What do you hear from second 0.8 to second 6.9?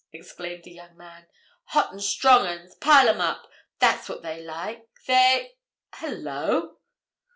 man. "Hot and strong 'uns—pile 'em up. That's what they like—they—Hullo!"